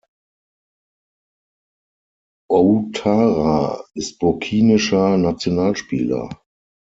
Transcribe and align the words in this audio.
Ouattara 2.49 3.85
ist 3.93 4.17
burkinischer 4.17 5.15
Nationalspieler. 5.19 6.41